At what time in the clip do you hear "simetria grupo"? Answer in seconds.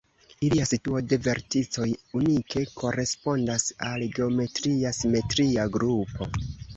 5.01-6.29